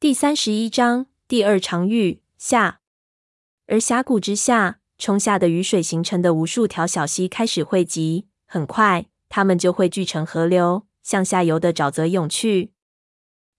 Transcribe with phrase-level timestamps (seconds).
[0.00, 2.80] 第三十一章第二场雨下。
[3.66, 12.72] 而峡谷之下冲下的雨水形成的无数条小溪开始汇集，很快它们就汇聚成河流，向下游的沼泽涌去。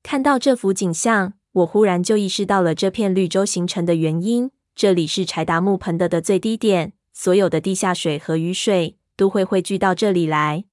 [0.02, 4.50] 看到这幅景象，我忽然就意识到了这片绿洲形成的原因。
[4.74, 10.66] 这里是柴达木盆地的最低点，所有的地下水和雨水都会汇聚到这里来。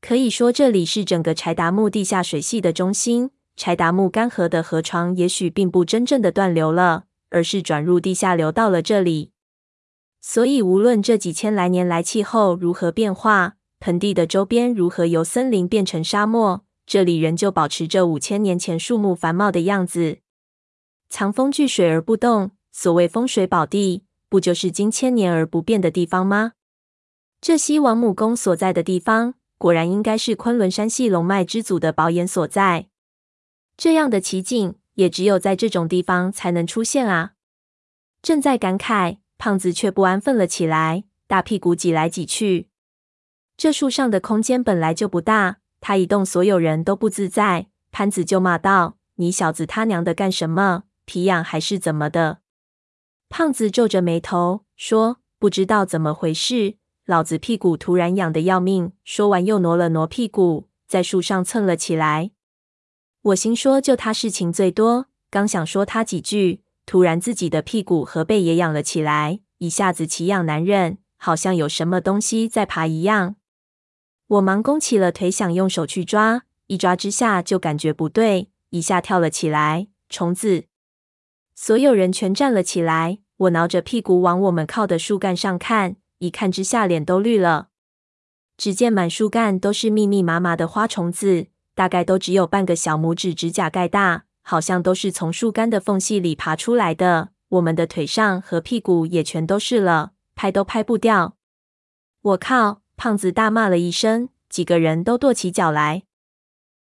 [0.00, 3.32] 可以说，这里是整个柴达木地下水系的中心。
[3.56, 9.32] 柴达木干涸的河床也许并不真正的断流了，而是转入地下流到了这里。
[10.20, 20.18] 所以，无论这几千来年来气候如何变化，盆地的周边如何由森林变成沙漠，这里仍旧保持着五千年前树木繁茂的样子。
[21.08, 26.52] 藏风聚水而不动，所谓风水宝地，不就是经千年而不变的地方吗？
[27.40, 32.88] 这西王母宫所在的地方，果然应该是昆仑山系龙脉之祖的宝眼所在。
[33.76, 37.32] 这样的奇景也只有在这种地方才能出现啊！
[38.22, 42.68] 正在感慨，胖子却不安分了起来，大屁股挤来挤去。
[43.56, 47.68] 这树上的空间本来就不大，他一动，所有人都不自在。
[47.92, 50.84] 潘子就骂道：“你小子他娘的干什么？
[51.04, 52.38] 皮痒还是怎么的？”
[53.28, 62.32] 胖子皱着眉头说：“不知道怎么回事，老子屁股突然痒得要命。”说完又挪了挪屁股，在树上蹭了起来。
[63.26, 73.34] 我心说，就他事情最多，刚想说他几句，突然自己的屁股和背也痒了起来，一下子奇痒难忍，好像有什么东西在爬一样。
[74.28, 79.88] 我忙弓起了腿，想用手去抓，一抓之下就感觉不对，一下跳了起来。
[80.08, 80.66] 虫子！
[81.56, 83.18] 所有人全站了起来。
[83.38, 87.70] 我挠着屁股往我们靠的树干上看，一看之下脸都绿了。
[88.56, 91.48] 只见满树干都是密密麻麻的花虫子。
[91.76, 97.28] 大概都只有半个小拇指指甲盖大，好像都是从树干的缝隙里爬出来的。
[97.50, 101.36] 我们的腿上和屁股也全都是了，拍都拍不掉。
[102.22, 102.80] 我靠！
[102.96, 106.04] 胖子大骂了一声，几个人都跺起脚来。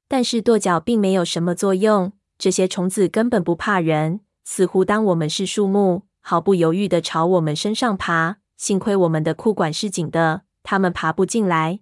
[0.06, 8.36] 但是跺脚并没有什么作用，这些虫子根本不怕人，似乎当我们是树木，毫不犹豫地朝我们身上爬。
[8.58, 11.80] 幸亏我们的裤管是紧的，它们爬不进来。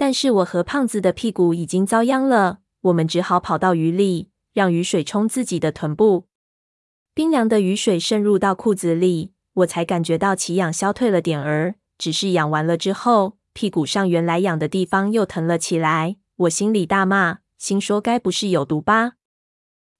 [0.00, 6.28] 但是我和胖子的屁股已经遭殃了，我们只好跑到雨里，让雨水冲自己的臀部。
[7.12, 11.74] 冰凉的雨水渗入到裤子里，我才感觉到奇痒消退了点儿。
[11.98, 16.14] 只是痒完了之后，屁股上原来痒的地方又疼了起来。
[16.36, 19.14] 我心里大骂，心说该不是有毒吧？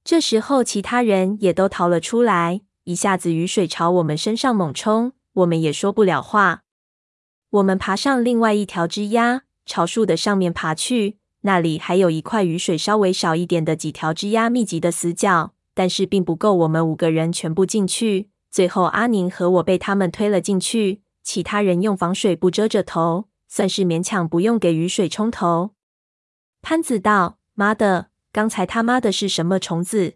[0.05, 6.63] 这时候，其他人也都逃了出来，一下子雨水朝我们身上猛冲，我们也说不了话。
[7.51, 9.43] 我们爬上另外一条枝桠。
[9.69, 18.31] 朝树的上面爬去，那里还有一块雨水稍微少一点的几条枝桠密集的死角，但是并不够我们五个人全部进去。
[18.51, 25.73] 最后阿宁和我被他们推了进去，其他人用防水布遮着头，算是勉强不用给雨水冲头。
[26.63, 30.15] 潘子道：“妈的，刚才他妈的是什么虫子？”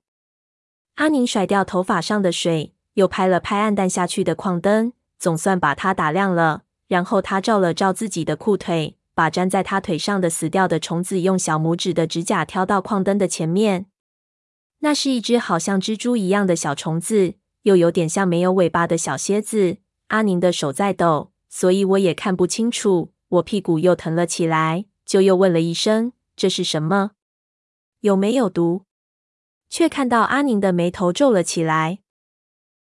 [0.97, 6.63] 阿宁甩掉头发上的水，又拍了拍暗淡下去的矿灯，总算把它打亮了。
[6.89, 8.99] 然后他照了照自己的裤腿。
[9.15, 13.87] 把粘在他腿上的死掉的虫子用小拇指的指甲挑到矿灯的前面。
[14.79, 19.79] 那是一只好像蜘蛛一样的小虫子，又有点像没有尾巴的小蝎子。
[20.09, 23.13] 阿宁的手在抖，所以我也看不清楚。
[23.29, 27.13] 我屁股又疼了起来，就又问了一声：“这是什么？
[28.01, 28.85] 有没有毒？”
[29.71, 32.01] 却看到阿宁的眉头皱了起来。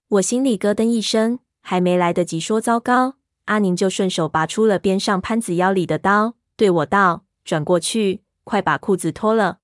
[0.08, 3.14] 我心里咯噔一声，还没来得及说糟糕。
[3.46, 9.58] 阿宁就顺手拔出了边上潘子腰里的刀，对我道：“转过去，快把裤子脱了。”